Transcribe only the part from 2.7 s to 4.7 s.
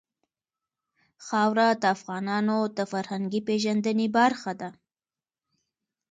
د فرهنګي پیژندنې برخه ده.